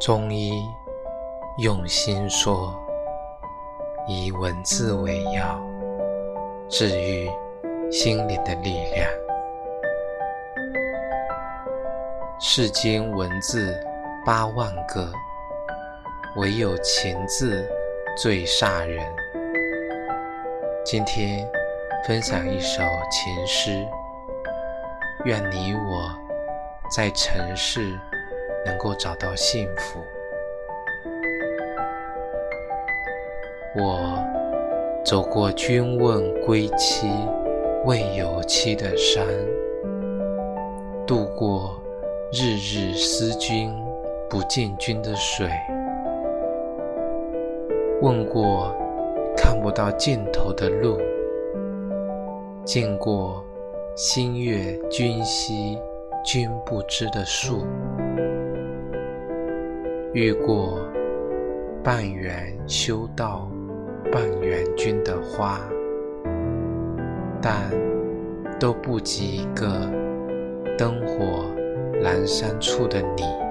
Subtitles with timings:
[0.00, 0.62] 中医
[1.58, 2.74] 用心说，
[4.06, 5.60] 以文字为药，
[6.68, 7.28] 治愈
[7.90, 9.10] 心灵的力量。
[12.40, 13.76] 世间文字
[14.24, 15.10] 八万个，
[16.36, 17.68] 唯有情字
[18.16, 19.04] 最煞人。
[20.84, 21.44] 今天
[22.06, 23.84] 分享一首情诗，
[25.24, 26.10] 愿你我
[26.94, 27.98] 在尘世
[28.68, 29.98] 能够找到幸福。
[33.80, 34.22] 我
[35.04, 37.08] 走过君问归期
[37.86, 39.26] 未有期的山，
[41.06, 41.74] 渡过。
[42.30, 43.74] 日日思君
[44.28, 45.48] 不见君的水，
[48.02, 48.70] 问过
[49.34, 50.98] 看不到尽头的路，
[52.66, 53.42] 见过
[53.96, 55.78] 星月君兮
[56.22, 57.64] 君不知的树，
[60.12, 60.80] 遇过
[61.82, 63.50] 半缘修道
[64.12, 65.60] 半缘君的花，
[67.40, 67.70] 但
[68.58, 69.90] 都不及一个
[70.76, 71.44] 灯火。
[72.00, 73.47] 阑珊处的你。